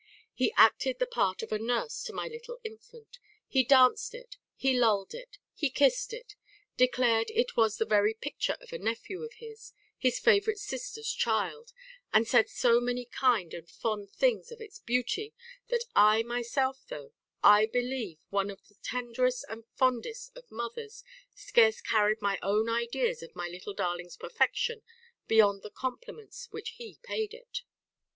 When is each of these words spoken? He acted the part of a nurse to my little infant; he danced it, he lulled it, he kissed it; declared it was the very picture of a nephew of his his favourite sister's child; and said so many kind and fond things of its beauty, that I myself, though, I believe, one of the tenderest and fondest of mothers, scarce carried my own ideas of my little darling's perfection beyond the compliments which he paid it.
He 0.33 0.51
acted 0.57 0.97
the 0.97 1.05
part 1.05 1.43
of 1.43 1.51
a 1.51 1.59
nurse 1.59 2.01
to 2.05 2.11
my 2.11 2.27
little 2.27 2.59
infant; 2.63 3.19
he 3.47 3.63
danced 3.63 4.15
it, 4.15 4.35
he 4.55 4.73
lulled 4.75 5.13
it, 5.13 5.37
he 5.53 5.69
kissed 5.69 6.11
it; 6.11 6.35
declared 6.75 7.29
it 7.29 7.55
was 7.55 7.77
the 7.77 7.85
very 7.85 8.15
picture 8.15 8.57
of 8.61 8.73
a 8.73 8.79
nephew 8.79 9.21
of 9.23 9.33
his 9.33 9.73
his 9.99 10.17
favourite 10.17 10.57
sister's 10.57 11.11
child; 11.11 11.71
and 12.11 12.27
said 12.27 12.49
so 12.49 12.79
many 12.81 13.05
kind 13.05 13.53
and 13.53 13.69
fond 13.69 14.09
things 14.09 14.51
of 14.51 14.59
its 14.59 14.79
beauty, 14.79 15.35
that 15.67 15.83
I 15.95 16.23
myself, 16.23 16.83
though, 16.87 17.13
I 17.43 17.67
believe, 17.67 18.17
one 18.31 18.49
of 18.49 18.67
the 18.69 18.77
tenderest 18.81 19.45
and 19.49 19.65
fondest 19.75 20.35
of 20.35 20.49
mothers, 20.49 21.03
scarce 21.35 21.79
carried 21.79 22.23
my 22.23 22.39
own 22.41 22.67
ideas 22.69 23.21
of 23.21 23.35
my 23.35 23.47
little 23.47 23.75
darling's 23.75 24.17
perfection 24.17 24.81
beyond 25.27 25.61
the 25.61 25.69
compliments 25.69 26.47
which 26.51 26.69
he 26.69 26.97
paid 27.03 27.35
it. 27.35 27.61